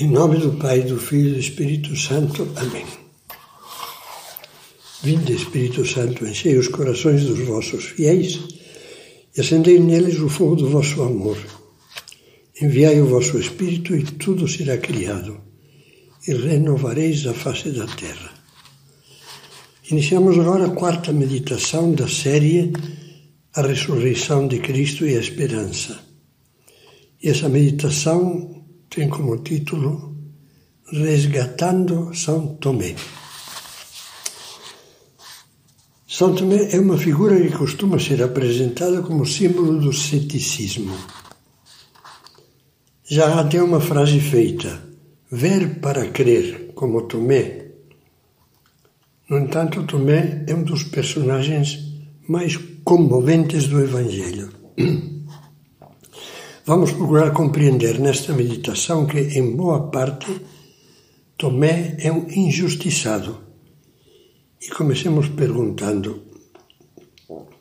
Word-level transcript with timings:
Em 0.00 0.08
nome 0.08 0.38
do 0.38 0.52
Pai, 0.52 0.80
do 0.80 0.96
Filho 0.96 1.28
e 1.28 1.32
do 1.32 1.40
Espírito 1.40 1.94
Santo. 1.94 2.48
Amém. 2.56 2.86
Vinde, 5.02 5.34
Espírito 5.34 5.84
Santo, 5.84 6.26
enchei 6.26 6.56
os 6.56 6.68
corações 6.68 7.24
dos 7.24 7.40
vossos 7.40 7.84
fiéis 7.84 8.40
e 9.36 9.42
acendei 9.42 9.78
neles 9.78 10.18
o 10.18 10.30
fogo 10.30 10.56
do 10.56 10.70
vosso 10.70 11.02
amor. 11.02 11.36
Enviai 12.62 12.98
o 12.98 13.08
vosso 13.08 13.38
Espírito 13.38 13.94
e 13.94 14.02
tudo 14.02 14.48
será 14.48 14.78
criado, 14.78 15.38
e 16.26 16.32
renovareis 16.32 17.26
a 17.26 17.34
face 17.34 17.68
da 17.70 17.86
terra. 17.86 18.30
Iniciamos 19.90 20.38
agora 20.38 20.64
a 20.64 20.74
quarta 20.74 21.12
meditação 21.12 21.92
da 21.92 22.08
série 22.08 22.72
A 23.54 23.60
Ressurreição 23.60 24.48
de 24.48 24.60
Cristo 24.60 25.06
e 25.06 25.14
a 25.14 25.20
Esperança. 25.20 26.00
E 27.22 27.28
essa 27.28 27.50
meditação 27.50 28.59
tem 28.90 29.08
como 29.08 29.38
título 29.38 30.16
Resgatando 30.92 32.12
São 32.12 32.56
Tomé. 32.56 32.96
São 36.08 36.34
Tomé 36.34 36.74
é 36.74 36.80
uma 36.80 36.98
figura 36.98 37.40
que 37.40 37.56
costuma 37.56 38.00
ser 38.00 38.20
apresentada 38.20 39.00
como 39.00 39.24
símbolo 39.24 39.78
do 39.78 39.92
ceticismo. 39.92 40.92
Já 43.04 43.28
há 43.28 43.40
até 43.42 43.62
uma 43.62 43.80
frase 43.80 44.18
feita: 44.18 44.82
ver 45.30 45.78
para 45.78 46.10
crer, 46.10 46.72
como 46.74 47.02
Tomé. 47.02 47.66
No 49.28 49.38
entanto, 49.38 49.84
Tomé 49.84 50.44
é 50.48 50.54
um 50.54 50.64
dos 50.64 50.82
personagens 50.82 51.78
mais 52.28 52.56
comoventes 52.82 53.68
do 53.68 53.80
Evangelho. 53.80 54.50
Vamos 56.70 56.92
procurar 56.92 57.32
compreender 57.32 57.98
nesta 57.98 58.32
meditação 58.32 59.04
que, 59.04 59.18
em 59.18 59.56
boa 59.56 59.90
parte, 59.90 60.40
Tomé 61.36 61.96
é 61.98 62.12
um 62.12 62.30
injustiçado. 62.30 63.40
E 64.62 64.68
comecemos 64.68 65.26
perguntando: 65.30 66.22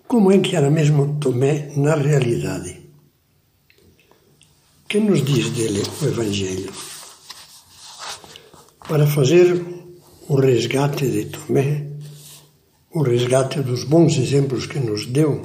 como 0.07 0.31
é 0.31 0.37
que 0.37 0.55
era 0.55 0.69
mesmo 0.69 1.17
Tomé 1.19 1.71
na 1.75 1.95
realidade? 1.95 2.81
que 4.87 4.99
nos 4.99 5.25
diz 5.25 5.49
dele 5.57 5.81
o 6.03 6.05
Evangelho? 6.05 6.71
Para 8.87 9.07
fazer 9.07 9.65
o 10.27 10.35
resgate 10.35 11.09
de 11.09 11.25
Tomé, 11.25 11.93
o 12.93 13.01
resgate 13.01 13.61
dos 13.61 13.85
bons 13.85 14.19
exemplos 14.19 14.67
que 14.67 14.79
nos 14.79 15.07
deu, 15.07 15.41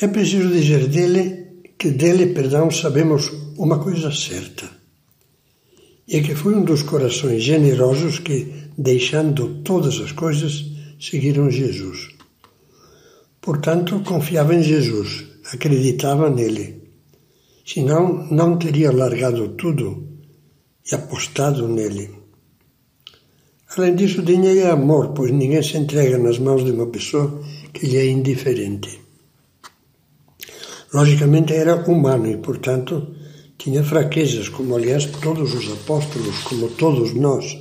é 0.00 0.08
preciso 0.08 0.48
dizer 0.48 0.88
dele 0.88 1.37
que 1.78 1.90
dele, 1.90 2.34
perdão, 2.34 2.70
sabemos 2.70 3.30
uma 3.56 3.78
coisa 3.78 4.10
certa, 4.12 4.68
e 6.06 6.16
é 6.16 6.22
que 6.22 6.34
foi 6.34 6.54
um 6.54 6.64
dos 6.64 6.82
corações 6.82 7.42
generosos 7.42 8.18
que, 8.18 8.46
deixando 8.76 9.62
todas 9.62 10.00
as 10.00 10.12
coisas, 10.12 10.64
seguiram 10.98 11.50
Jesus. 11.50 12.08
Portanto, 13.40 14.00
confiava 14.00 14.54
em 14.54 14.62
Jesus, 14.62 15.24
acreditava 15.52 16.30
nele 16.30 16.78
senão 17.68 18.26
não 18.30 18.56
teria 18.56 18.90
largado 18.90 19.50
tudo 19.50 20.08
e 20.90 20.94
apostado 20.94 21.68
nele. 21.68 22.08
Além 23.76 23.94
disso, 23.94 24.22
dinheiro 24.22 24.60
é 24.60 24.70
amor, 24.70 25.12
pois 25.12 25.30
ninguém 25.30 25.62
se 25.62 25.76
entrega 25.76 26.16
nas 26.16 26.38
mãos 26.38 26.64
de 26.64 26.70
uma 26.70 26.86
pessoa 26.86 27.42
que 27.74 27.86
lhe 27.86 27.98
é 27.98 28.06
indiferente. 28.06 28.98
Logicamente 30.92 31.52
era 31.52 31.76
humano 31.90 32.30
e, 32.30 32.36
portanto, 32.38 33.14
tinha 33.58 33.84
fraquezas, 33.84 34.48
como 34.48 34.74
aliás 34.74 35.04
todos 35.06 35.52
os 35.54 35.70
apóstolos, 35.70 36.38
como 36.44 36.68
todos 36.68 37.14
nós. 37.14 37.58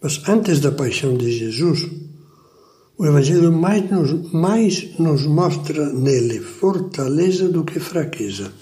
Mas 0.00 0.20
antes 0.28 0.60
da 0.60 0.70
paixão 0.70 1.16
de 1.16 1.30
Jesus, 1.32 1.88
o 2.98 3.06
Evangelho 3.06 3.50
mais 3.52 3.90
nos, 3.90 4.32
mais 4.32 4.98
nos 4.98 5.26
mostra 5.26 5.92
nele 5.92 6.40
fortaleza 6.40 7.48
do 7.48 7.64
que 7.64 7.80
fraqueza. 7.80 8.52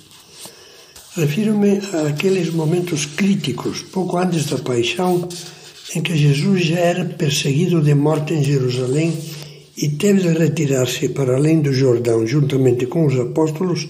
Refiro-me 1.15 1.79
àqueles 2.09 2.51
momentos 2.51 3.05
críticos, 3.05 3.83
pouco 3.83 4.17
antes 4.17 4.47
da 4.47 4.59
paixão, 4.59 5.29
em 5.95 6.01
que 6.01 6.17
Jesus 6.17 6.65
já 6.65 6.79
era 6.79 7.05
perseguido 7.05 7.83
de 7.83 7.95
morte 7.95 8.33
em 8.33 8.45
Jerusalém 8.45 9.19
e 9.83 9.89
teve 10.01 10.21
de 10.21 10.39
retirar-se 10.39 11.09
para 11.09 11.37
além 11.37 11.63
do 11.63 11.73
Jordão 11.73 12.27
juntamente 12.27 12.87
com 12.87 13.07
os 13.07 13.19
apóstolos, 13.19 13.89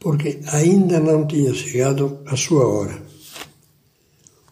porque 0.00 0.40
ainda 0.46 0.98
não 0.98 1.26
tinha 1.26 1.52
chegado 1.52 2.20
a 2.26 2.34
sua 2.34 2.66
hora. 2.66 3.02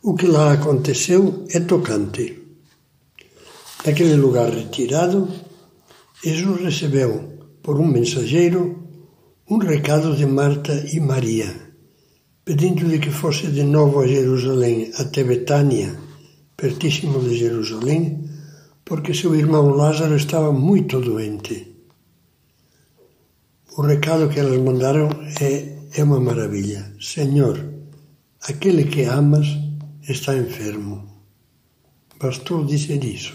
O 0.02 0.14
que 0.14 0.26
lá 0.26 0.52
aconteceu 0.52 1.44
é 1.50 1.60
tocante. 1.60 2.42
Naquele 3.86 4.16
lugar 4.16 4.50
retirado, 4.50 5.28
Jesus 6.22 6.60
recebeu, 6.60 7.38
por 7.62 7.80
um 7.80 7.86
mensageiro, 7.86 8.82
um 9.48 9.58
recado 9.58 10.14
de 10.14 10.26
Marta 10.26 10.74
e 10.92 11.00
Maria, 11.00 11.54
pedindo-lhe 12.44 12.98
que 12.98 13.10
fosse 13.10 13.46
de 13.46 13.62
novo 13.62 14.00
a 14.00 14.06
Jerusalém, 14.06 14.90
até 14.98 15.24
Betânia, 15.24 15.96
pertíssimo 16.56 17.20
de 17.20 17.38
Jerusalém, 17.38 18.35
porque 18.86 19.12
seu 19.12 19.34
irmão 19.34 19.70
Lázaro 19.70 20.16
estava 20.16 20.52
muito 20.52 21.00
doente. 21.00 21.56
O 23.76 23.82
recado 23.82 24.28
que 24.28 24.38
elas 24.38 24.58
mandaram 24.62 25.08
é, 25.40 25.76
é 25.92 26.04
uma 26.04 26.20
maravilha. 26.20 26.94
Senhor, 27.00 27.56
aquele 28.42 28.84
que 28.84 29.02
amas 29.02 29.48
está 30.08 30.36
enfermo. 30.36 31.04
Bastou 32.18 32.64
dizer 32.64 33.02
isso. 33.04 33.34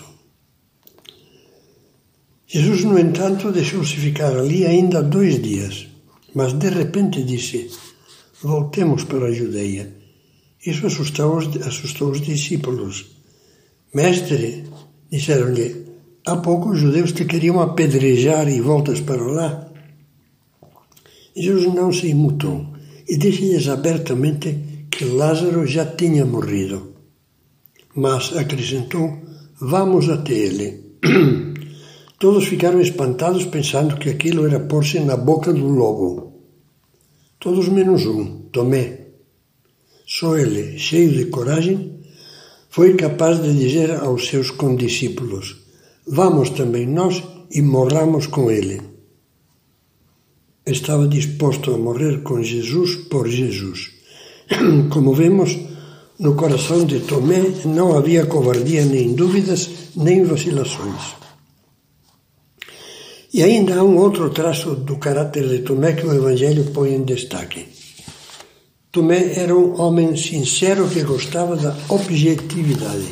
Jesus, 2.48 2.86
no 2.86 2.98
entanto, 2.98 3.52
deixou-se 3.52 3.96
ficar 3.98 4.34
ali 4.38 4.66
ainda 4.66 5.04
dois 5.04 5.42
dias, 5.42 5.88
mas 6.34 6.54
de 6.54 6.70
repente 6.70 7.24
disse: 7.24 7.70
Voltemos 8.42 9.04
para 9.04 9.28
a 9.28 9.32
Judeia. 9.32 9.94
Isso 10.66 10.88
assustou 10.88 11.38
os, 11.38 11.46
assustou 11.68 12.12
os 12.12 12.22
discípulos. 12.22 13.06
Mestre, 13.94 14.66
disseram-lhe, 15.12 15.86
há 16.26 16.38
pouco 16.38 16.70
os 16.70 16.80
judeus 16.80 17.12
te 17.12 17.26
queriam 17.26 17.60
apedrejar 17.60 18.48
e 18.48 18.62
voltas 18.62 19.02
para 19.02 19.22
lá. 19.22 19.68
Jesus 21.36 21.74
não 21.74 21.92
se 21.92 22.08
imutou 22.08 22.68
e 23.08 23.18
disse-lhes 23.18 23.68
abertamente 23.68 24.88
que 24.90 25.06
Lázaro 25.06 25.66
já 25.66 25.86
tinha 25.86 26.26
morrido. 26.26 26.94
Mas 27.96 28.36
acrescentou: 28.38 29.18
Vamos 29.60 30.10
até 30.10 30.34
ele. 30.34 30.98
Todos 32.20 32.48
ficaram 32.48 32.80
espantados 32.80 33.46
pensando 33.46 33.98
que 33.98 34.10
aquilo 34.10 34.46
era 34.46 34.60
pôr-se 34.60 35.00
na 35.00 35.18
boca 35.18 35.52
do 35.52 35.68
lobo. 35.68 36.34
Todos 37.40 37.68
menos 37.68 38.06
um, 38.06 38.44
Tomé. 38.52 39.08
Só 40.06 40.38
ele, 40.38 40.78
cheio 40.78 41.12
de 41.12 41.26
coragem, 41.26 41.91
foi 42.72 42.96
capaz 42.96 43.42
de 43.44 43.54
dizer 43.54 43.92
aos 43.92 44.30
seus 44.30 44.50
condiscípulos: 44.50 45.58
Vamos 46.08 46.52
também 46.52 46.88
nós 46.88 47.22
e 47.52 47.62
morramos 47.62 48.28
com 48.28 48.50
ele. 48.50 48.82
Estava 50.66 51.06
disposto 51.06 51.74
a 51.74 51.78
morrer 51.78 52.24
com 52.24 52.42
Jesus 52.42 52.96
por 53.10 53.28
Jesus. 53.28 53.92
Como 54.90 55.14
vemos, 55.14 55.58
no 56.18 56.36
coração 56.36 56.86
de 56.86 57.02
Tomé 57.02 57.42
não 57.66 57.98
havia 57.98 58.26
covardia, 58.26 58.86
nem 58.86 59.14
dúvidas, 59.16 59.70
nem 59.94 60.24
vacilações. 60.24 61.16
E 63.34 63.44
ainda 63.44 63.80
há 63.80 63.84
um 63.84 63.98
outro 63.98 64.30
traço 64.30 64.76
do 64.76 64.96
caráter 64.96 65.46
de 65.50 65.60
Tomé 65.60 65.92
que 65.92 66.06
o 66.06 66.14
Evangelho 66.14 66.72
põe 66.72 66.94
em 66.96 67.04
destaque. 67.04 67.81
Tomé 68.92 69.40
era 69.40 69.56
um 69.56 69.80
homem 69.80 70.18
sincero 70.18 70.86
que 70.90 71.02
gostava 71.04 71.56
da 71.56 71.74
objetividade. 71.88 73.08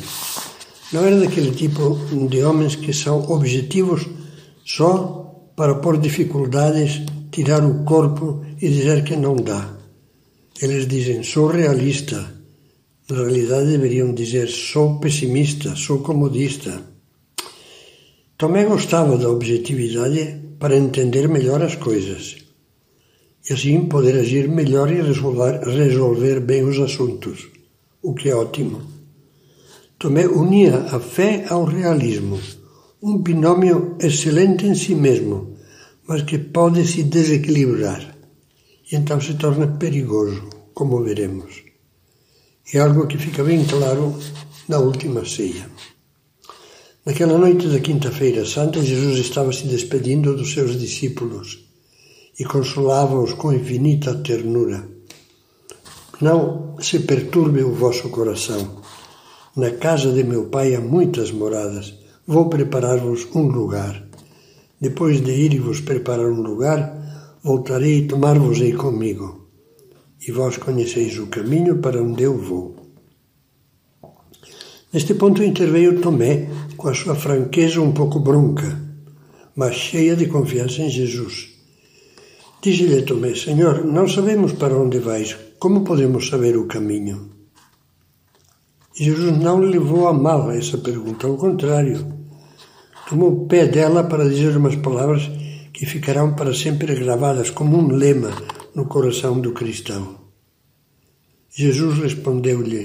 Não 0.92 1.06
era 1.06 1.18
daquele 1.18 1.52
tipo 1.52 1.98
de 2.28 2.42
homens 2.42 2.76
que 2.76 2.92
são 2.92 3.30
objetivos 3.32 4.06
só 4.62 4.92
para 5.56 5.76
pôr 5.76 5.96
dificuldades, 5.96 7.00
tirar 7.30 7.64
o 7.64 7.82
corpo 7.84 8.44
e 8.60 8.68
dizer 8.68 9.02
que 9.04 9.16
não 9.16 9.36
dá. 9.36 9.74
Eles 10.60 10.86
dizem, 10.86 11.22
sou 11.22 11.46
realista. 11.46 12.30
Na 13.08 13.16
realidade 13.16 13.70
deveriam 13.70 14.12
dizer, 14.12 14.48
sou 14.50 15.00
pessimista, 15.00 15.74
sou 15.76 16.00
comodista. 16.00 16.78
Tomé 18.36 18.66
gostava 18.66 19.16
da 19.16 19.30
objetividade 19.30 20.42
para 20.58 20.76
entender 20.76 21.26
melhor 21.26 21.62
as 21.62 21.74
coisas 21.74 22.39
e 23.50 23.52
assim 23.52 23.86
poder 23.86 24.16
agir 24.16 24.48
melhor 24.48 24.88
e 24.92 25.02
resolver, 25.02 25.58
resolver 25.66 26.38
bem 26.38 26.62
os 26.62 26.78
assuntos, 26.78 27.48
o 28.00 28.14
que 28.14 28.28
é 28.28 28.34
ótimo. 28.34 28.80
Tomé 29.98 30.24
unia 30.28 30.76
a 30.92 31.00
fé 31.00 31.46
ao 31.50 31.64
realismo, 31.64 32.38
um 33.02 33.18
binômio 33.18 33.96
excelente 34.00 34.66
em 34.66 34.76
si 34.76 34.94
mesmo, 34.94 35.56
mas 36.06 36.22
que 36.22 36.38
pode 36.38 36.86
se 36.86 37.02
desequilibrar 37.02 38.16
e 38.90 38.94
então 38.94 39.20
se 39.20 39.34
torna 39.34 39.66
perigoso, 39.66 40.48
como 40.72 41.02
veremos. 41.02 41.64
É 42.72 42.78
algo 42.78 43.08
que 43.08 43.18
fica 43.18 43.42
bem 43.42 43.64
claro 43.64 44.16
na 44.68 44.78
última 44.78 45.24
ceia. 45.24 45.68
Naquela 47.04 47.36
noite 47.36 47.66
da 47.66 47.80
Quinta-feira 47.80 48.46
Santa, 48.46 48.80
Jesus 48.80 49.18
estava 49.18 49.52
se 49.52 49.66
despedindo 49.66 50.36
dos 50.36 50.52
seus 50.52 50.78
discípulos 50.78 51.69
e 52.40 52.44
consolava-os 52.44 53.34
com 53.34 53.52
infinita 53.52 54.14
ternura. 54.14 54.88
Não 56.22 56.74
se 56.80 57.00
perturbe 57.00 57.62
o 57.62 57.74
vosso 57.74 58.08
coração. 58.08 58.80
Na 59.54 59.72
casa 59.72 60.10
de 60.10 60.24
meu 60.24 60.46
Pai 60.46 60.74
há 60.74 60.80
muitas 60.80 61.30
moradas. 61.30 61.92
Vou 62.26 62.48
preparar-vos 62.48 63.28
um 63.34 63.42
lugar. 63.42 64.08
Depois 64.80 65.20
de 65.20 65.32
ir 65.32 65.60
vos 65.60 65.82
preparar 65.82 66.30
um 66.30 66.40
lugar, 66.40 66.80
voltarei 67.42 67.98
e 67.98 68.06
tomar-vos-ei 68.06 68.72
comigo. 68.72 69.50
E 70.26 70.32
vós 70.32 70.56
conheceis 70.56 71.18
o 71.18 71.26
caminho 71.26 71.76
para 71.78 72.02
onde 72.02 72.22
eu 72.22 72.38
vou. 72.38 72.74
Neste 74.90 75.12
ponto 75.12 75.44
interveio 75.44 76.00
Tomé, 76.00 76.48
com 76.78 76.88
a 76.88 76.94
sua 76.94 77.14
franqueza 77.14 77.82
um 77.82 77.92
pouco 77.92 78.18
bronca, 78.18 78.80
mas 79.54 79.74
cheia 79.74 80.16
de 80.16 80.26
confiança 80.26 80.80
em 80.80 80.88
Jesus. 80.88 81.49
Disse-lhe 82.62 83.02
Tomé: 83.02 83.34
Senhor, 83.34 83.84
não 83.84 84.06
sabemos 84.06 84.52
para 84.52 84.76
onde 84.76 84.98
vais, 84.98 85.36
como 85.58 85.84
podemos 85.84 86.28
saber 86.28 86.56
o 86.56 86.66
caminho? 86.66 87.30
Jesus 88.94 89.38
não 89.38 89.60
levou 89.60 90.08
a 90.08 90.12
mal 90.12 90.50
essa 90.50 90.78
pergunta, 90.78 91.26
ao 91.26 91.36
contrário 91.36 92.20
tomou 93.10 93.32
o 93.32 93.46
pé 93.48 93.66
dela 93.66 94.04
para 94.04 94.28
dizer 94.28 94.56
umas 94.56 94.76
palavras 94.76 95.28
que 95.72 95.84
ficarão 95.84 96.36
para 96.36 96.54
sempre 96.54 96.94
gravadas 96.94 97.50
como 97.50 97.76
um 97.76 97.88
lema 97.88 98.30
no 98.72 98.86
coração 98.86 99.40
do 99.40 99.52
cristão. 99.52 100.16
Jesus 101.50 101.98
respondeu-lhe: 101.98 102.84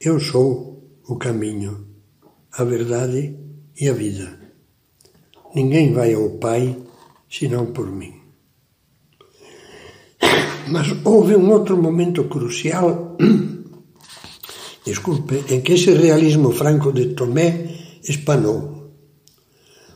Eu 0.00 0.20
sou 0.20 0.84
o 1.08 1.16
caminho, 1.16 1.88
a 2.52 2.62
verdade 2.62 3.36
e 3.80 3.88
a 3.88 3.92
vida. 3.92 4.38
Ninguém 5.52 5.92
vai 5.92 6.14
ao 6.14 6.30
Pai 6.38 6.76
senão 7.28 7.72
por 7.72 7.90
mim. 7.90 8.21
Mas 10.68 10.94
houve 11.04 11.36
um 11.36 11.50
outro 11.50 11.76
momento 11.76 12.24
crucial, 12.24 13.16
desculpe, 14.86 15.44
em 15.48 15.60
que 15.60 15.72
esse 15.72 15.92
realismo 15.92 16.50
franco 16.52 16.92
de 16.92 17.14
Tomé 17.14 18.00
espanou. 18.08 18.92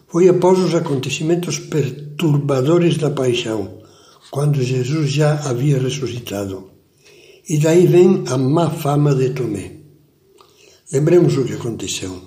Foi 0.08 0.28
após 0.28 0.58
os 0.58 0.74
acontecimentos 0.74 1.58
perturbadores 1.58 2.96
da 2.96 3.10
paixão, 3.10 3.80
quando 4.30 4.62
Jesus 4.62 5.10
já 5.10 5.34
havia 5.48 5.78
ressuscitado. 5.78 6.70
E 7.48 7.58
daí 7.58 7.86
vem 7.86 8.24
a 8.28 8.36
má 8.36 8.70
fama 8.70 9.14
de 9.14 9.30
Tomé. 9.30 9.72
Lembremos 10.92 11.36
o 11.36 11.44
que 11.44 11.54
aconteceu. 11.54 12.22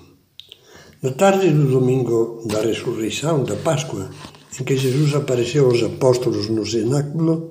Na 1.02 1.12
tarde 1.12 1.48
do 1.50 1.66
domingo 1.66 2.42
da 2.46 2.60
ressurreição, 2.60 3.42
da 3.42 3.56
Páscoa, 3.56 4.10
em 4.58 4.64
que 4.64 4.76
Jesus 4.76 5.14
apareceu 5.14 5.64
aos 5.66 5.82
apóstolos 5.82 6.50
no 6.50 6.66
cenáculo, 6.66 7.49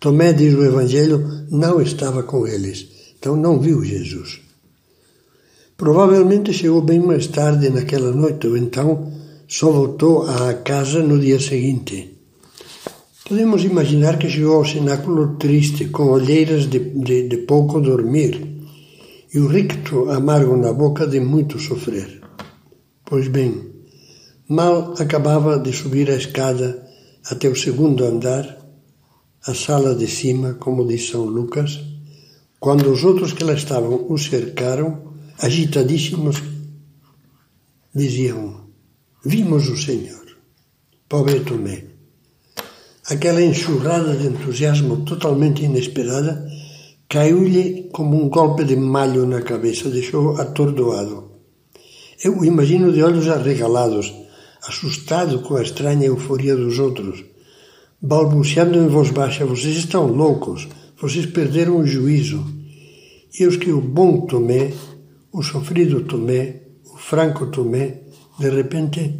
Tomé, 0.00 0.32
diz 0.32 0.54
o 0.54 0.64
Evangelho, 0.64 1.46
não 1.50 1.80
estava 1.80 2.22
com 2.22 2.46
eles, 2.46 2.88
então 3.18 3.36
não 3.36 3.60
viu 3.60 3.84
Jesus. 3.84 4.40
Provavelmente 5.76 6.54
chegou 6.54 6.80
bem 6.80 7.00
mais 7.00 7.26
tarde 7.26 7.68
naquela 7.68 8.10
noite, 8.10 8.46
ou 8.46 8.56
então 8.56 9.12
só 9.46 9.70
voltou 9.70 10.22
à 10.22 10.54
casa 10.54 11.02
no 11.02 11.18
dia 11.18 11.38
seguinte. 11.38 12.16
Podemos 13.28 13.62
imaginar 13.62 14.18
que 14.18 14.28
chegou 14.28 14.56
ao 14.56 14.64
cenáculo 14.64 15.36
triste, 15.36 15.88
com 15.88 16.04
olheiras 16.04 16.66
de, 16.66 16.78
de, 16.78 17.28
de 17.28 17.36
pouco 17.38 17.78
dormir 17.78 18.40
e 19.32 19.38
o 19.38 19.46
ricto 19.46 20.10
amargo 20.10 20.56
na 20.56 20.72
boca 20.72 21.06
de 21.06 21.20
muito 21.20 21.58
sofrer. 21.58 22.20
Pois 23.04 23.28
bem, 23.28 23.70
mal 24.48 24.94
acabava 24.98 25.58
de 25.58 25.72
subir 25.72 26.10
a 26.10 26.16
escada 26.16 26.88
até 27.30 27.48
o 27.48 27.54
segundo 27.54 28.04
andar, 28.04 28.59
a 29.46 29.54
sala 29.54 29.94
de 29.94 30.06
cima, 30.06 30.54
como 30.54 30.86
diz 30.86 31.08
São 31.08 31.24
Lucas, 31.24 31.80
quando 32.58 32.90
os 32.90 33.04
outros 33.04 33.32
que 33.32 33.44
lá 33.44 33.54
estavam 33.54 34.06
o 34.08 34.18
cercaram, 34.18 35.14
agitadíssimos, 35.38 36.42
diziam: 37.94 38.66
Vimos 39.24 39.68
o 39.68 39.76
Senhor. 39.76 40.26
Pobre 41.08 41.40
Tomé. 41.40 41.84
Aquela 43.08 43.42
enxurrada 43.42 44.14
de 44.14 44.26
entusiasmo 44.26 45.04
totalmente 45.04 45.64
inesperada 45.64 46.46
caiu-lhe 47.08 47.88
como 47.92 48.22
um 48.22 48.28
golpe 48.28 48.62
de 48.62 48.76
malho 48.76 49.26
na 49.26 49.42
cabeça, 49.42 49.90
deixou 49.90 50.40
atordoado. 50.40 51.30
Eu 52.22 52.38
o 52.38 52.44
imagino 52.44 52.92
de 52.92 53.02
olhos 53.02 53.26
arregalados, 53.26 54.12
assustado 54.62 55.40
com 55.40 55.56
a 55.56 55.62
estranha 55.62 56.06
euforia 56.06 56.54
dos 56.54 56.78
outros, 56.78 57.24
balbuciando 58.00 58.78
em 58.78 58.88
voz 58.88 59.10
baixa: 59.10 59.44
Vocês 59.44 59.76
estão 59.76 60.06
loucos, 60.06 60.68
vocês 61.00 61.26
perderam 61.26 61.78
o 61.78 61.86
juízo. 61.86 62.44
E 63.38 63.46
os 63.46 63.56
que 63.56 63.70
o 63.70 63.80
bom 63.80 64.22
Tomé, 64.22 64.72
o 65.32 65.42
sofrido 65.42 66.02
Tomé, 66.02 66.62
o 66.92 66.96
franco 66.96 67.46
Tomé, 67.46 68.02
de 68.38 68.50
repente 68.50 69.14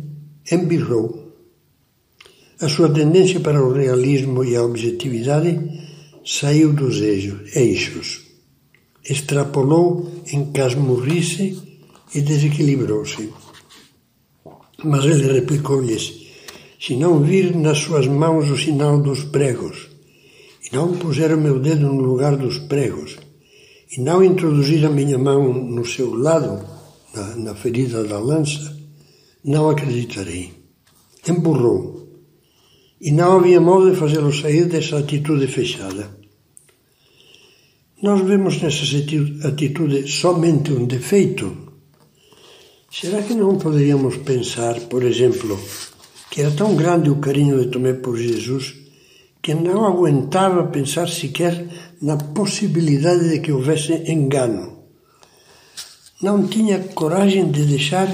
embirrou. 0.50 1.30
A 2.60 2.68
sua 2.68 2.90
tendência 2.90 3.40
para 3.40 3.64
o 3.64 3.72
realismo 3.72 4.44
e 4.44 4.56
a 4.56 4.64
objetividade 4.64 5.58
saiu 6.24 6.72
dos 6.72 7.00
eixos. 7.00 8.22
Extrapolou 9.08 10.22
em 10.30 10.52
casmurrice 10.52 11.56
e 12.14 12.20
desequilibrou-se. 12.20 13.30
Mas 14.84 15.04
ele 15.04 15.32
replicou-lhes: 15.32 16.29
Se 16.80 16.96
não 16.96 17.22
vir 17.22 17.54
nas 17.54 17.78
suas 17.78 18.06
mãos 18.06 18.50
o 18.50 18.56
sinal 18.56 19.02
dos 19.02 19.24
pregos, 19.24 19.90
e 20.64 20.74
não 20.74 20.96
puser 20.96 21.30
o 21.34 21.38
meu 21.38 21.58
dedo 21.58 21.92
no 21.92 22.00
lugar 22.00 22.38
dos 22.38 22.58
pregos, 22.58 23.18
e 23.94 24.00
não 24.00 24.24
introduzir 24.24 24.86
a 24.86 24.88
minha 24.88 25.18
mão 25.18 25.52
no 25.52 25.84
seu 25.84 26.14
lado, 26.14 26.64
na, 27.14 27.36
na 27.36 27.54
ferida 27.54 28.02
da 28.04 28.18
lança, 28.18 28.74
não 29.44 29.68
acreditarei. 29.68 30.54
Empurrou. 31.28 32.08
E 32.98 33.10
não 33.10 33.38
havia 33.38 33.60
modo 33.60 33.90
de 33.90 33.98
fazê-lo 33.98 34.32
sair 34.32 34.64
dessa 34.64 34.98
atitude 34.98 35.46
fechada. 35.48 36.18
Nós 38.02 38.22
vemos 38.26 38.60
nessa 38.62 38.84
atitude 39.46 40.10
somente 40.10 40.72
um 40.72 40.86
defeito. 40.86 41.74
Será 42.90 43.22
que 43.22 43.34
não 43.34 43.58
poderíamos 43.58 44.16
pensar, 44.18 44.80
por 44.80 45.02
exemplo, 45.02 45.60
que 46.30 46.40
era 46.40 46.50
tão 46.52 46.76
grande 46.76 47.10
o 47.10 47.16
carinho 47.16 47.60
de 47.60 47.70
Tomé 47.70 47.92
por 47.92 48.16
Jesus 48.16 48.74
que 49.42 49.54
não 49.54 49.86
aguentava 49.86 50.68
pensar 50.68 51.08
sequer 51.08 51.66
na 52.00 52.16
possibilidade 52.16 53.30
de 53.30 53.40
que 53.40 53.52
houvesse 53.52 53.92
engano? 54.10 54.84
Não 56.22 56.46
tinha 56.46 56.78
coragem 56.78 57.50
de 57.50 57.64
deixar 57.64 58.06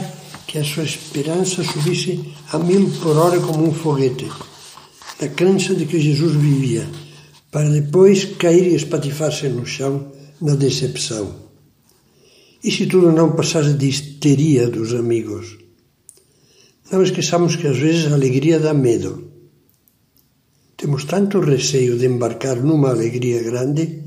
que 0.46 0.58
a 0.58 0.64
sua 0.64 0.84
esperança 0.84 1.64
subisse 1.64 2.24
a 2.52 2.58
mil 2.58 2.88
por 3.02 3.16
hora 3.16 3.40
como 3.40 3.68
um 3.68 3.74
foguete, 3.74 4.30
na 5.20 5.28
crença 5.28 5.74
de 5.74 5.86
que 5.86 5.98
Jesus 5.98 6.36
vivia, 6.36 6.86
para 7.50 7.68
depois 7.68 8.24
cair 8.24 8.68
e 8.68 8.76
espatifar-se 8.76 9.48
no 9.48 9.66
chão 9.66 10.12
na 10.40 10.54
decepção. 10.54 11.34
E 12.62 12.70
se 12.70 12.86
tudo 12.86 13.10
não 13.10 13.32
passasse 13.32 13.74
de 13.74 13.88
histeria 13.88 14.68
dos 14.68 14.94
amigos? 14.94 15.65
Não 16.90 17.02
esqueçamos 17.02 17.56
que 17.56 17.66
às 17.66 17.78
vezes 17.78 18.10
a 18.10 18.14
alegria 18.14 18.60
dá 18.60 18.72
medo. 18.72 19.30
Temos 20.76 21.04
tanto 21.04 21.40
receio 21.40 21.98
de 21.98 22.06
embarcar 22.06 22.56
numa 22.62 22.90
alegria 22.90 23.42
grande 23.42 24.02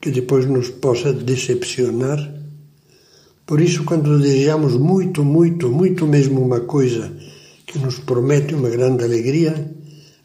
que 0.00 0.10
depois 0.10 0.46
nos 0.46 0.68
possa 0.68 1.12
decepcionar 1.12 2.40
por 3.50 3.60
isso, 3.60 3.82
quando 3.82 4.16
desejamos 4.20 4.76
muito, 4.76 5.24
muito, 5.24 5.68
muito 5.68 6.06
mesmo 6.06 6.40
uma 6.40 6.60
coisa 6.60 7.12
que 7.66 7.80
nos 7.80 7.98
promete 7.98 8.54
uma 8.54 8.70
grande 8.70 9.02
alegria, 9.02 9.74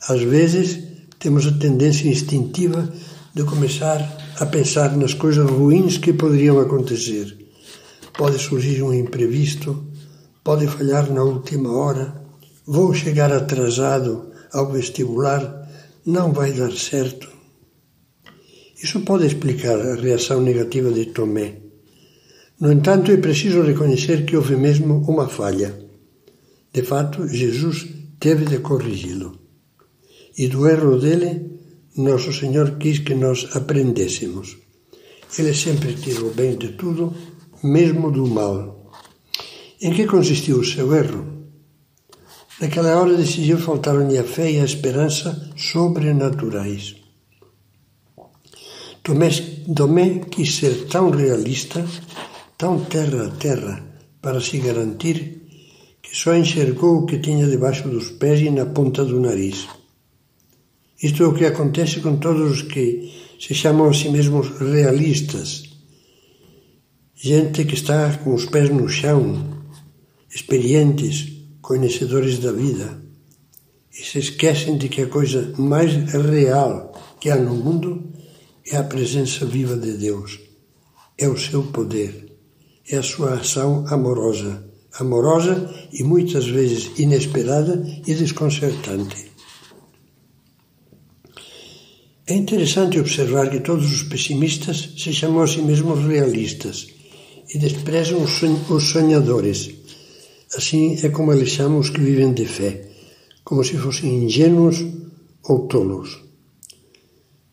às 0.07 0.21
vezes 0.21 0.77
temos 1.17 1.47
a 1.47 1.51
tendência 1.53 2.07
instintiva 2.07 2.87
de 3.33 3.43
começar 3.43 3.99
a 4.39 4.45
pensar 4.45 4.95
nas 4.95 5.15
coisas 5.15 5.49
ruins 5.49 5.97
que 5.97 6.13
poderiam 6.13 6.59
acontecer. 6.59 7.35
Pode 8.15 8.37
surgir 8.37 8.83
um 8.83 8.93
imprevisto, 8.93 9.87
pode 10.45 10.67
falhar 10.67 11.11
na 11.11 11.23
última 11.23 11.71
hora, 11.71 12.05
vou 12.67 12.93
chegar 12.93 13.31
atrasado 13.33 14.11
ao 14.53 14.71
vestibular, 14.71 15.43
não 16.05 16.31
vai 16.31 16.53
dar 16.53 16.71
certo. 16.71 17.27
Isso 18.81 18.99
pode 19.01 19.25
explicar 19.25 19.79
a 19.79 19.95
reação 19.95 20.39
negativa 20.41 20.91
de 20.91 21.07
Tomé. 21.07 21.55
No 22.59 22.71
entanto, 22.71 23.11
é 23.11 23.17
preciso 23.17 23.63
reconhecer 23.63 24.23
que 24.23 24.37
houve 24.37 24.55
mesmo 24.55 25.03
uma 25.09 25.27
falha. 25.27 25.75
De 26.71 26.83
fato, 26.83 27.27
Jesus 27.27 27.87
teve 28.19 28.45
de 28.45 28.59
corrigi-lo. 28.59 29.39
E 30.37 30.47
do 30.47 30.69
erro 30.69 30.99
dele, 30.99 31.31
Nosso 31.97 32.31
Senhor 32.31 32.77
quis 32.77 32.99
que 32.99 33.15
nós 33.15 33.49
aprendêssemos. 33.53 34.57
Ele 35.39 35.53
sempre 35.55 35.95
tirou 35.95 36.29
bem 36.31 36.55
de 36.55 36.69
tudo, 36.73 37.15
mesmo 37.63 38.11
do 38.11 38.27
mal. 38.27 38.74
Em 39.81 39.91
que 39.91 40.05
consistiu 40.05 40.59
o 40.59 40.63
seu 40.63 40.93
erro? 40.95 41.25
Naquela 42.61 42.97
hora 42.97 43.17
decidiu 43.17 43.57
faltar-lhe 43.57 44.17
a 44.17 44.23
fé 44.23 44.49
e 44.49 44.59
a 44.59 44.63
esperança 44.63 45.51
sobrenaturais. 45.57 46.95
Tomé, 49.03 49.29
Tomé 49.75 50.19
quis 50.31 50.55
ser 50.55 50.85
tão 50.87 51.09
realista, 51.09 51.85
tão 52.57 52.85
terra 52.85 53.25
a 53.25 53.31
terra, 53.31 53.83
para 54.21 54.39
se 54.39 54.57
garantir 54.59 55.41
que 56.01 56.15
só 56.15 56.33
enxergou 56.33 56.99
o 56.99 57.05
que 57.05 57.19
tinha 57.19 57.45
debaixo 57.45 57.89
dos 57.89 58.11
pés 58.11 58.39
e 58.39 58.49
na 58.49 58.65
ponta 58.65 59.03
do 59.03 59.19
nariz. 59.19 59.67
Isto 61.03 61.23
é 61.23 61.27
o 61.27 61.33
que 61.33 61.45
acontece 61.45 61.99
com 61.99 62.15
todos 62.15 62.49
os 62.49 62.61
que 62.61 63.13
se 63.37 63.53
chamam 63.53 63.89
a 63.89 63.93
si 63.93 64.07
mesmos 64.07 64.47
realistas. 64.57 65.63
Gente 67.13 67.65
que 67.65 67.73
está 67.73 68.17
com 68.17 68.33
os 68.33 68.45
pés 68.45 68.69
no 68.69 68.87
chão, 68.87 69.54
experientes, 70.35 71.31
conhecedores 71.61 72.39
da 72.39 72.51
vida, 72.51 73.01
e 73.97 74.03
se 74.03 74.19
esquecem 74.19 74.77
de 74.77 74.89
que 74.89 75.01
a 75.01 75.07
coisa 75.07 75.53
mais 75.57 75.93
real 76.11 76.93
que 77.21 77.29
há 77.29 77.37
no 77.37 77.55
mundo 77.55 78.11
é 78.69 78.75
a 78.75 78.83
presença 78.83 79.45
viva 79.45 79.77
de 79.77 79.93
Deus, 79.93 80.37
é 81.17 81.29
o 81.29 81.37
seu 81.37 81.63
poder, 81.63 82.33
é 82.91 82.97
a 82.97 83.03
sua 83.03 83.35
ação 83.35 83.85
amorosa, 83.87 84.69
amorosa 84.99 85.73
e 85.93 86.03
muitas 86.03 86.45
vezes 86.45 86.91
inesperada 86.99 87.81
e 88.05 88.13
desconcertante. 88.13 89.31
É 92.27 92.33
interessante 92.33 92.99
observar 92.99 93.49
que 93.49 93.61
todos 93.61 93.85
os 93.85 94.03
pessimistas 94.03 94.89
se 94.97 95.13
chamam 95.13 95.43
a 95.43 95.47
si 95.47 95.61
mesmos 95.61 96.03
realistas 96.05 96.87
e 97.53 97.57
desprezam 97.59 98.19
os 98.21 98.83
sonhadores. 98.83 99.84
Assim 100.55 100.97
é 101.03 101.09
como 101.09 101.33
eles 101.33 101.49
chamam 101.49 101.79
os 101.79 101.89
que 101.89 101.99
vivem 101.99 102.33
de 102.33 102.45
fé, 102.45 102.89
como 103.43 103.63
se 103.63 103.77
fossem 103.77 104.23
ingênuos 104.23 104.83
ou 105.43 105.67
tolos. 105.67 106.23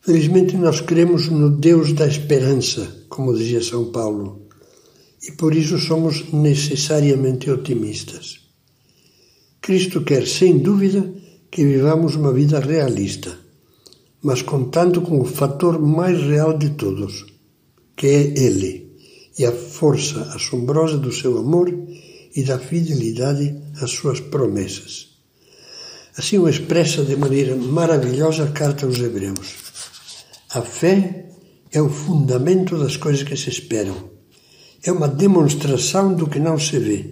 Felizmente 0.01 0.55
nós 0.57 0.81
cremos 0.81 1.29
no 1.29 1.49
Deus 1.49 1.93
da 1.93 2.07
esperança, 2.07 3.05
como 3.09 3.35
dizia 3.35 3.61
São 3.61 3.91
Paulo, 3.91 4.47
e 5.27 5.31
por 5.31 5.55
isso 5.55 5.77
somos 5.77 6.31
necessariamente 6.31 7.49
otimistas. 7.49 8.39
Cristo 9.61 10.01
quer, 10.01 10.27
sem 10.27 10.57
dúvida, 10.57 11.13
que 11.49 11.63
vivamos 11.63 12.15
uma 12.15 12.33
vida 12.33 12.59
realista 12.59 13.43
mas 14.23 14.41
contando 14.41 15.01
com 15.01 15.19
o 15.19 15.25
fator 15.25 15.77
mais 15.77 16.17
real 16.23 16.57
de 16.57 16.69
todos, 16.69 17.25
que 17.93 18.07
é 18.07 18.39
Ele, 18.39 18.95
e 19.37 19.45
a 19.45 19.51
força 19.51 20.21
assombrosa 20.33 20.97
do 20.97 21.11
seu 21.11 21.37
amor 21.37 21.69
e 22.35 22.43
da 22.43 22.59
fidelidade 22.59 23.55
às 23.81 23.91
suas 23.91 24.19
promessas. 24.19 25.09
Assim 26.17 26.37
o 26.37 26.47
expressa 26.47 27.03
de 27.03 27.15
maneira 27.15 27.55
maravilhosa 27.55 28.45
a 28.45 28.51
carta 28.51 28.85
aos 28.85 28.99
Hebreus. 28.99 29.55
A 30.51 30.61
fé 30.61 31.29
é 31.71 31.81
o 31.81 31.89
fundamento 31.89 32.77
das 32.77 32.97
coisas 32.97 33.23
que 33.23 33.35
se 33.35 33.49
esperam. 33.49 34.11
É 34.83 34.91
uma 34.91 35.07
demonstração 35.07 36.13
do 36.13 36.27
que 36.27 36.39
não 36.39 36.59
se 36.59 36.77
vê. 36.77 37.05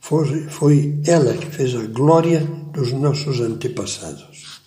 Foi, 0.00 0.48
foi 0.48 1.00
ela 1.06 1.32
que 1.34 1.46
fez 1.46 1.74
a 1.74 1.86
glória 1.86 2.40
dos 2.74 2.92
nossos 2.92 3.40
antepassados. 3.40 4.60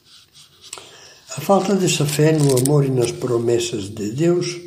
A 1.37 1.41
falta 1.41 1.75
dessa 1.75 2.07
fé 2.07 2.31
no 2.31 2.57
amor 2.57 2.85
e 2.85 2.89
nas 2.89 3.11
promessas 3.11 3.89
de 3.89 4.09
Deus 4.13 4.59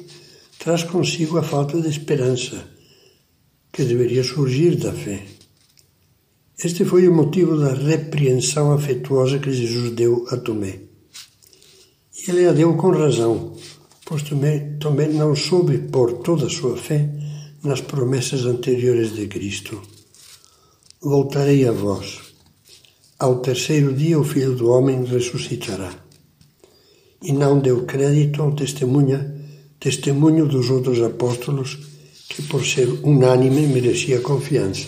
traz 0.60 0.84
consigo 0.84 1.36
a 1.38 1.42
falta 1.42 1.80
de 1.80 1.88
esperança, 1.88 2.62
que 3.72 3.84
deveria 3.84 4.24
surgir 4.24 4.76
da 4.76 4.92
fé. 4.92 5.22
Este 6.62 6.84
foi 6.84 7.08
o 7.08 7.14
motivo 7.14 7.56
da 7.56 7.72
repreensão 7.72 8.72
afetuosa 8.72 9.38
que 9.38 9.52
Jesus 9.52 9.92
deu 9.92 10.26
a 10.30 10.36
Tomé. 10.36 10.80
E 12.12 12.30
ele 12.30 12.46
a 12.46 12.52
deu 12.52 12.76
com 12.76 12.90
razão, 12.90 13.56
pois 14.04 14.22
Tomé, 14.22 14.76
Tomé 14.78 15.08
não 15.08 15.34
soube 15.34 15.78
pôr 15.78 16.18
toda 16.18 16.46
a 16.46 16.50
sua 16.50 16.76
fé 16.76 17.08
nas 17.62 17.80
promessas 17.80 18.44
anteriores 18.44 19.14
de 19.14 19.26
Cristo. 19.26 19.80
Voltarei 21.00 21.66
a 21.66 21.72
vós. 21.72 22.18
Ao 23.18 23.40
terceiro 23.40 23.94
dia 23.94 24.18
o 24.18 24.24
Filho 24.24 24.54
do 24.54 24.68
Homem 24.68 25.04
ressuscitará 25.04 25.94
e 27.22 27.32
não 27.32 27.58
deu 27.58 27.84
crédito 27.84 28.42
ao 28.42 28.52
testemunha, 28.52 29.34
testemunho 29.78 30.46
dos 30.46 30.70
outros 30.70 31.00
apóstolos, 31.02 31.78
que 32.30 32.42
por 32.42 32.64
ser 32.64 32.88
unânime 33.02 33.66
merecia 33.66 34.20
confiança. 34.20 34.86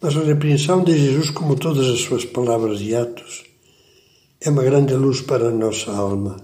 Mas 0.00 0.14
a 0.16 0.22
repreensão 0.22 0.84
de 0.84 0.96
Jesus, 0.96 1.30
como 1.30 1.56
todas 1.56 1.88
as 1.88 2.00
suas 2.00 2.26
palavras 2.26 2.80
e 2.82 2.94
atos, 2.94 3.44
é 4.38 4.50
uma 4.50 4.62
grande 4.62 4.94
luz 4.94 5.22
para 5.22 5.48
a 5.48 5.50
nossa 5.50 5.90
alma. 5.90 6.36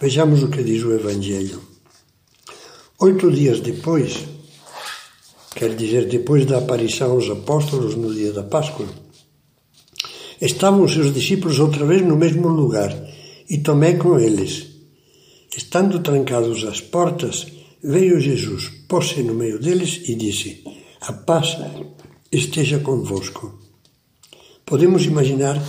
Vejamos 0.00 0.42
o 0.42 0.48
que 0.48 0.64
diz 0.64 0.82
o 0.82 0.92
Evangelho. 0.92 1.62
Oito 3.00 3.30
dias 3.30 3.60
depois, 3.60 4.26
quer 5.54 5.74
dizer, 5.76 6.08
depois 6.08 6.44
da 6.44 6.58
aparição 6.58 7.12
aos 7.12 7.30
apóstolos 7.30 7.94
no 7.94 8.12
dia 8.12 8.32
da 8.32 8.42
Páscoa, 8.42 8.86
estavam 10.40 10.82
os 10.82 10.92
seus 10.92 11.14
discípulos 11.14 11.60
outra 11.60 11.86
vez 11.86 12.02
no 12.02 12.16
mesmo 12.16 12.48
lugar 12.48 12.92
e 13.48 13.58
Tomé 13.58 13.94
com 13.94 14.18
eles. 14.18 14.66
Estando 15.56 16.00
trancados 16.00 16.64
as 16.64 16.80
portas, 16.80 17.46
veio 17.82 18.20
Jesus, 18.20 18.70
pôs-se 18.88 19.22
no 19.22 19.34
meio 19.34 19.58
deles 19.58 20.02
e 20.08 20.14
disse: 20.14 20.64
A 21.00 21.12
paz 21.12 21.56
esteja 22.30 22.78
convosco. 22.80 23.58
Podemos 24.64 25.04
imaginar 25.04 25.62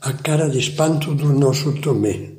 a 0.00 0.12
cara 0.12 0.48
de 0.48 0.58
espanto 0.58 1.14
do 1.14 1.32
nosso 1.32 1.72
Tomé. 1.80 2.32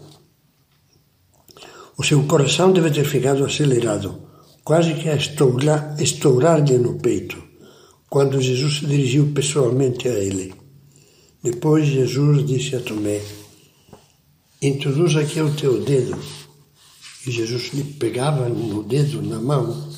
O 1.97 2.03
seu 2.03 2.23
coração 2.23 2.73
deve 2.73 2.91
ter 2.91 3.05
ficado 3.05 3.45
acelerado, 3.45 4.23
quase 4.63 4.93
que 4.95 5.07
a 5.07 5.15
estourar-lhe 5.15 6.77
no 6.77 6.95
peito, 6.99 7.41
quando 8.09 8.41
Jesus 8.41 8.79
se 8.79 8.85
dirigiu 8.85 9.31
pessoalmente 9.33 10.07
a 10.07 10.13
ele. 10.13 10.53
Depois 11.43 11.87
Jesus 11.87 12.45
disse 12.45 12.75
a 12.75 12.79
Tomé: 12.79 13.21
introduz 14.61 15.15
aqui 15.15 15.41
o 15.41 15.53
teu 15.55 15.81
dedo. 15.81 16.17
E 17.25 17.31
Jesus 17.31 17.71
lhe 17.73 17.83
pegava 17.83 18.49
no 18.49 18.83
dedo, 18.83 19.21
na 19.21 19.39
mão, 19.39 19.89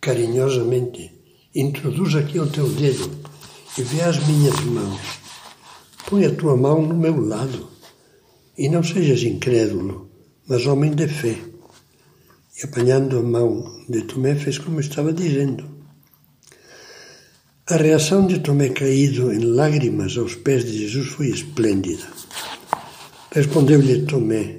carinhosamente. 0.00 1.12
Introduz 1.54 2.14
aqui 2.14 2.38
o 2.38 2.46
teu 2.46 2.68
dedo 2.68 3.10
e 3.76 3.82
vê 3.82 4.02
as 4.02 4.24
minhas 4.26 4.58
mãos. 4.60 5.00
Põe 6.08 6.26
a 6.26 6.34
tua 6.34 6.56
mão 6.56 6.82
no 6.82 6.94
meu 6.94 7.20
lado. 7.20 7.68
E 8.56 8.68
não 8.68 8.82
sejas 8.82 9.22
incrédulo, 9.22 10.10
mas 10.48 10.66
homem 10.66 10.90
de 10.92 11.06
fé. 11.06 11.36
E 12.60 12.64
apanhando 12.64 13.18
a 13.18 13.22
mão 13.22 13.84
de 13.88 14.02
Tomé, 14.02 14.34
fez 14.34 14.58
como 14.58 14.80
estava 14.80 15.12
dizendo. 15.12 15.64
A 17.70 17.76
reação 17.76 18.26
de 18.26 18.40
Tomé 18.40 18.70
caído 18.70 19.32
em 19.32 19.40
lágrimas 19.40 20.16
aos 20.16 20.34
pés 20.34 20.64
de 20.64 20.76
Jesus 20.76 21.08
foi 21.08 21.28
esplêndida. 21.28 22.06
Respondeu-lhe 23.30 24.06
Tomé, 24.06 24.57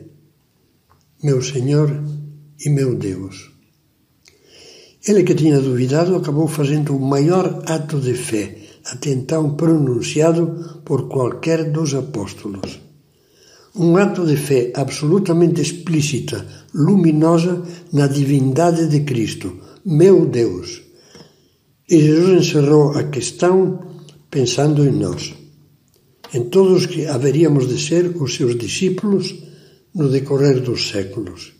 meu 1.23 1.41
Senhor 1.41 1.89
e 2.63 2.69
meu 2.69 2.95
Deus. 2.95 3.51
Ele 5.07 5.23
que 5.23 5.35
tinha 5.35 5.59
duvidado 5.59 6.15
acabou 6.15 6.47
fazendo 6.47 6.95
o 6.95 6.99
maior 6.99 7.63
ato 7.65 7.99
de 7.99 8.13
fé 8.13 8.57
até 8.85 9.11
então 9.11 9.55
pronunciado 9.55 10.81
por 10.85 11.07
qualquer 11.07 11.71
dos 11.71 11.93
apóstolos. 11.93 12.79
Um 13.75 13.97
ato 13.97 14.25
de 14.25 14.35
fé 14.35 14.71
absolutamente 14.75 15.61
explícita, 15.61 16.45
luminosa 16.73 17.63
na 17.93 18.07
divindade 18.07 18.87
de 18.87 19.01
Cristo, 19.01 19.57
meu 19.85 20.25
Deus. 20.25 20.81
E 21.89 21.99
Jesus 21.99 22.47
encerrou 22.47 22.91
a 22.97 23.03
questão 23.03 23.79
pensando 24.29 24.85
em 24.85 24.91
nós 24.91 25.39
en 26.33 26.49
todos 26.49 26.85
que 26.85 27.07
haveríamos 27.07 27.67
de 27.67 27.77
ser 27.79 28.15
os 28.21 28.35
seus 28.35 28.55
discípulos 28.55 29.33
no 29.93 30.09
decorrer 30.09 30.61
dos 30.61 30.89
séculos. 30.89 31.53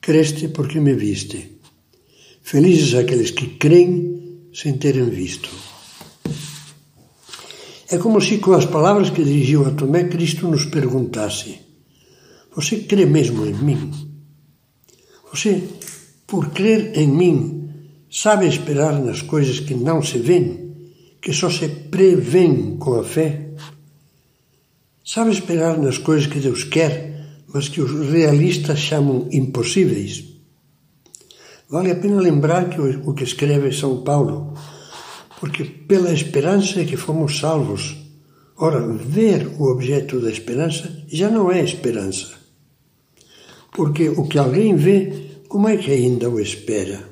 Creste 0.00 0.48
porque 0.48 0.80
me 0.80 0.94
viste. 0.94 1.58
Felizes 2.42 2.94
aqueles 2.94 3.30
que 3.30 3.46
creem 3.58 4.48
sem 4.52 4.76
terem 4.78 5.08
visto. 5.08 5.48
É 7.88 7.98
como 7.98 8.20
se 8.20 8.38
com 8.38 8.52
as 8.52 8.64
palavras 8.64 9.10
que 9.10 9.22
dirigiu 9.22 9.66
a 9.66 9.70
Tomé, 9.70 10.04
Cristo 10.04 10.48
nos 10.48 10.64
perguntasse: 10.64 11.60
Você 12.54 12.78
crê 12.78 13.04
mesmo 13.04 13.44
em 13.44 13.52
mim? 13.52 13.92
Você, 15.30 15.62
por 16.26 16.50
crer 16.50 16.96
em 16.96 17.08
mim, 17.08 17.70
sabe 18.10 18.46
esperar 18.46 18.98
nas 19.00 19.22
coisas 19.22 19.60
que 19.60 19.74
não 19.74 20.02
se 20.02 20.18
veem, 20.18 20.74
que 21.20 21.32
só 21.32 21.50
se 21.50 21.68
prevêem 21.68 22.76
com 22.76 22.98
a 22.98 23.04
fé? 23.04 23.50
Sabe 25.04 25.32
esperar 25.32 25.78
nas 25.78 25.98
coisas 25.98 26.26
que 26.26 26.38
Deus 26.38 26.64
quer, 26.64 27.11
mas 27.52 27.68
que 27.68 27.80
os 27.80 28.10
realistas 28.10 28.78
chamam 28.78 29.28
impossíveis? 29.30 30.24
Vale 31.68 31.90
a 31.90 31.96
pena 31.96 32.20
lembrar 32.20 32.68
que 32.68 32.80
o 32.80 33.14
que 33.14 33.24
escreve 33.24 33.72
São 33.72 34.02
Paulo, 34.02 34.54
porque 35.40 35.64
pela 35.64 36.12
esperança 36.12 36.80
é 36.80 36.84
que 36.84 36.96
fomos 36.96 37.38
salvos. 37.38 37.96
Ora, 38.58 38.80
ver 38.86 39.46
o 39.58 39.72
objeto 39.72 40.20
da 40.20 40.30
esperança 40.30 41.04
já 41.08 41.30
não 41.30 41.50
é 41.50 41.64
esperança. 41.64 42.28
Porque 43.72 44.10
o 44.10 44.28
que 44.28 44.38
alguém 44.38 44.76
vê, 44.76 45.40
como 45.48 45.66
é 45.66 45.78
que 45.78 45.90
ainda 45.90 46.28
o 46.28 46.38
espera? 46.38 47.08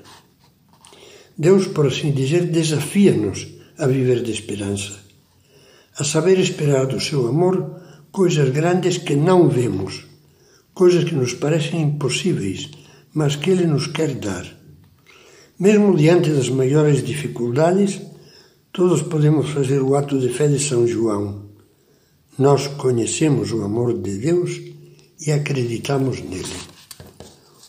Deus, 1.37 1.66
por 1.66 1.87
assim 1.87 2.12
dizer, 2.12 2.44
desafia-nos 2.50 3.49
a 3.78 3.87
viver 3.87 4.23
de 4.23 4.30
esperança, 4.30 4.92
a 5.99 6.04
saber 6.04 6.38
esperar 6.38 6.85
do 6.87 7.00
seu 7.00 7.26
amor 7.26 7.80
coisas 8.12 8.50
grandes 8.50 8.99
que 8.99 9.16
não 9.16 9.49
vemos, 9.49 10.04
coisas 10.75 11.05
que 11.05 11.15
nos 11.15 11.35
parecem 11.35 11.83
impossíveis 11.83 12.71
mas 13.12 13.37
que 13.37 13.50
Ele 13.50 13.67
nos 13.67 13.87
quer 13.87 14.15
dar. 14.15 14.47
Mesmo 15.59 15.97
diante 15.97 16.31
das 16.31 16.49
maiores 16.49 17.05
dificuldades, 17.05 18.00
todos 18.73 19.03
podemos 19.03 19.50
fazer 19.50 19.83
o 19.83 19.95
ato 19.95 20.19
de 20.19 20.29
fé 20.31 20.49
de 20.49 20.59
São 20.59 20.87
João. 20.87 21.50
Nós 22.39 22.67
conhecemos 22.69 23.53
o 23.53 23.62
amor 23.62 23.99
de 23.99 24.17
Deus 24.19 24.61
e 25.21 25.31
acreditamos 25.31 26.21
nele. 26.21 26.57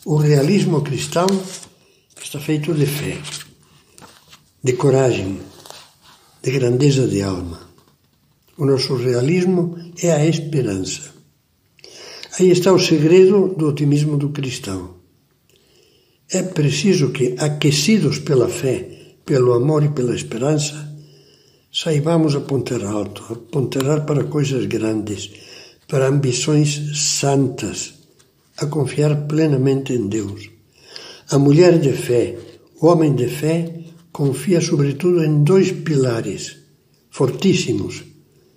O 0.05 0.15
realismo 0.15 0.81
cristão 0.81 1.27
está 2.21 2.39
feito 2.39 2.73
de 2.73 2.85
fé, 2.85 3.17
de 4.63 4.73
coragem, 4.73 5.39
de 6.41 6.51
grandeza 6.51 7.07
de 7.07 7.21
alma. 7.21 7.59
O 8.57 8.65
nosso 8.65 8.95
realismo 8.95 9.77
é 10.01 10.11
a 10.11 10.25
esperança. 10.25 11.20
Aí 12.41 12.49
está 12.49 12.73
o 12.73 12.79
segredo 12.79 13.49
do 13.55 13.67
otimismo 13.67 14.17
do 14.17 14.29
cristão. 14.29 14.95
É 16.27 16.41
preciso 16.41 17.11
que, 17.11 17.35
aquecidos 17.37 18.17
pela 18.17 18.49
fé, 18.49 18.77
pelo 19.23 19.53
amor 19.53 19.83
e 19.83 19.89
pela 19.89 20.15
esperança, 20.15 20.91
saibamos 21.71 22.35
apontar 22.35 22.83
alto, 22.83 23.21
apontar 23.31 24.07
para 24.07 24.23
coisas 24.23 24.65
grandes, 24.65 25.29
para 25.87 26.07
ambições 26.07 26.99
santas, 27.19 27.93
a 28.57 28.65
confiar 28.65 29.27
plenamente 29.27 29.93
em 29.93 30.07
Deus. 30.07 30.49
A 31.29 31.37
mulher 31.37 31.77
de 31.77 31.93
fé, 31.93 32.39
o 32.81 32.87
homem 32.87 33.13
de 33.13 33.27
fé, 33.27 33.71
confia 34.11 34.59
sobretudo 34.61 35.23
em 35.23 35.43
dois 35.43 35.71
pilares 35.71 36.57
fortíssimos, 37.11 38.01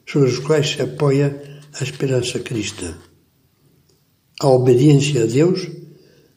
sobre 0.07 0.31
os 0.31 0.39
quais 0.39 0.71
se 0.71 0.81
apoia 0.81 1.61
a 1.79 1.85
esperança 1.85 2.39
cristã: 2.39 2.95
a 4.41 4.49
obediência 4.49 5.23
a 5.23 5.27
Deus 5.27 5.69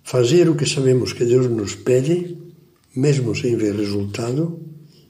fazer 0.04 0.50
o 0.50 0.56
que 0.56 0.66
sabemos 0.66 1.14
que 1.14 1.26
Deus 1.26 1.50
nos 1.50 1.76
pede, 1.76 2.38
mesmo 2.96 3.36
sem 3.36 3.56
ver 3.56 3.76
resultado, 3.76 4.60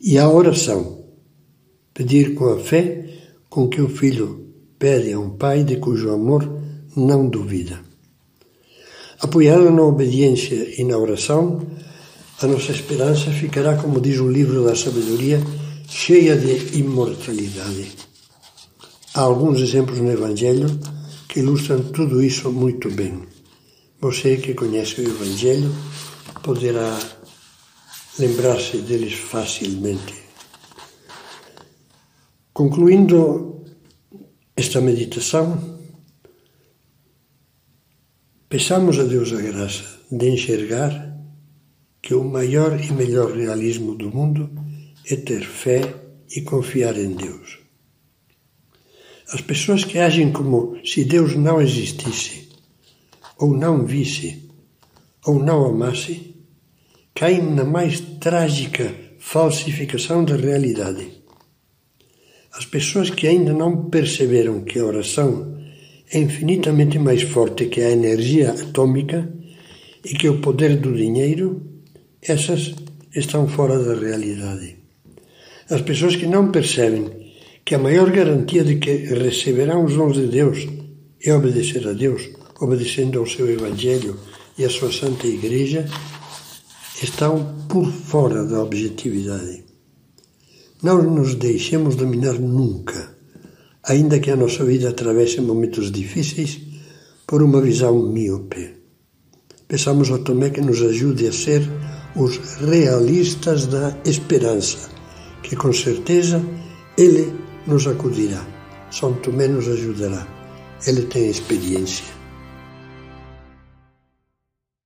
e 0.02 0.18
a 0.18 0.30
oração, 0.30 1.04
pedir 1.94 2.34
com 2.34 2.50
a 2.50 2.60
fé 2.60 3.06
com 3.50 3.68
que 3.68 3.82
o 3.82 3.90
filho 3.90 4.48
pede 4.80 5.14
a 5.14 5.20
um 5.20 5.32
pai 5.32 5.64
de 5.64 5.78
cujo 5.78 6.12
amor 6.12 6.50
não 6.96 7.28
duvida. 7.30 7.80
Apoiado 9.20 9.72
na 9.72 9.84
obediência 9.84 10.82
e 10.82 10.84
na 10.84 10.98
oração, 10.98 11.62
a 12.42 12.48
nossa 12.48 12.72
esperança 12.72 13.32
ficará, 13.32 13.76
como 13.78 14.00
diz 14.00 14.20
o 14.20 14.30
livro 14.30 14.64
da 14.64 14.76
sabedoria, 14.76 15.42
cheia 15.88 16.36
de 16.36 16.78
imortalidade. 16.78 17.92
Há 19.14 19.22
alguns 19.22 19.60
exemplos 19.60 20.00
no 20.00 20.12
Evangelho 20.12 20.80
que 21.38 21.42
ilustram 21.42 21.84
tudo 21.92 22.24
isso 22.24 22.52
muito 22.52 22.90
bem. 22.90 23.22
Você 24.02 24.38
que 24.38 24.56
conhece 24.56 25.02
o 25.02 25.08
Evangelho 25.08 25.72
poderá 26.42 26.98
lembrar-se 28.18 28.78
deles 28.80 29.14
facilmente. 29.14 30.16
Concluindo 32.52 33.64
esta 34.56 34.82
meditação, 34.82 35.80
peçamos 38.50 38.98
a 38.98 39.04
Deus 39.04 39.32
a 39.32 39.40
graça 39.40 39.86
de 40.12 40.30
enxergar 40.30 40.92
que 42.02 42.16
o 42.16 42.24
maior 42.24 42.84
e 42.84 42.92
melhor 42.92 43.32
realismo 43.32 43.94
do 43.94 44.10
mundo 44.10 44.50
é 45.06 45.16
ter 45.16 45.46
fé 45.46 45.82
e 46.36 46.42
confiar 46.42 46.98
em 46.98 47.14
Deus. 47.14 47.67
As 49.32 49.42
pessoas 49.42 49.84
que 49.84 49.98
agem 50.00 50.32
como 50.32 50.78
se 50.86 51.04
Deus 51.04 51.36
não 51.36 51.62
existisse 51.62 52.48
ou 53.38 53.56
não 53.56 53.86
visse, 53.86 54.50
ou 55.26 55.44
não 55.44 55.66
amasse, 55.66 56.36
caem 57.14 57.42
na 57.42 57.64
mais 57.64 58.00
trágica 58.20 58.94
falsificação 59.20 60.24
da 60.24 60.36
realidade. 60.36 61.12
As 62.54 62.66
pessoas 62.66 63.10
que 63.10 63.28
ainda 63.28 63.54
não 63.54 63.90
perceberam 63.90 64.62
que 64.62 64.80
a 64.80 64.86
oração 64.86 65.56
é 66.12 66.20
infinitamente 66.20 66.98
mais 66.98 67.22
forte 67.22 67.66
que 67.66 67.82
a 67.82 67.92
energia 67.92 68.52
atômica 68.52 69.32
e 70.04 70.14
que 70.16 70.30
o 70.30 70.40
poder 70.40 70.78
do 70.78 70.94
dinheiro, 70.94 71.62
essas 72.22 72.74
estão 73.14 73.48
fora 73.48 73.78
da 73.78 73.94
realidade. 73.94 74.78
As 75.70 75.82
pessoas 75.82 76.16
que 76.16 76.26
não 76.26 76.52
percebem 76.52 77.27
que 77.68 77.76
a 77.76 77.80
maior 77.80 78.10
garantia 78.12 78.64
de 78.64 78.78
que 78.78 78.94
receberão 79.26 79.84
os 79.84 79.94
dons 79.94 80.16
de 80.16 80.28
Deus 80.28 80.66
é 81.22 81.34
obedecer 81.36 81.86
a 81.86 81.92
Deus, 81.92 82.30
obedecendo 82.62 83.20
ao 83.20 83.28
seu 83.28 83.46
Evangelho 83.52 84.18
e 84.58 84.64
à 84.64 84.70
sua 84.70 84.90
Santa 84.90 85.28
Igreja, 85.28 85.86
estão 87.04 87.66
por 87.68 87.92
fora 87.92 88.46
da 88.46 88.64
objetividade. 88.64 89.66
Não 90.82 91.04
nos 91.04 91.36
deixemos 91.36 91.98
dominar 91.98 92.40
nunca, 92.40 93.18
ainda 93.84 94.18
que 94.22 94.32
a 94.32 94.38
nossa 94.38 94.64
vida 94.64 94.88
atravesse 94.88 95.42
momentos 95.42 95.92
difíceis, 95.92 96.62
por 97.28 97.44
uma 97.44 97.60
visão 97.60 98.02
míope. 98.02 98.76
Peçamos 99.68 100.10
ao 100.10 100.20
Tomé 100.20 100.52
que 100.52 100.62
nos 100.62 100.82
ajude 100.82 101.28
a 101.28 101.34
ser 101.34 101.70
os 102.16 102.38
realistas 102.62 103.66
da 103.66 103.94
esperança, 104.06 104.90
que 105.44 105.54
com 105.58 105.74
certeza 105.74 106.42
ele 106.98 107.47
nos 107.68 107.86
acudirá. 107.86 108.44
São 108.90 109.14
Tomé 109.14 109.48
nos 109.48 109.68
ajudará. 109.68 110.26
Ele 110.86 111.02
tem 111.04 111.30
experiência. 111.30 112.17